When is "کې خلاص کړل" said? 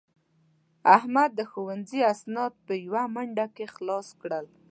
3.55-4.45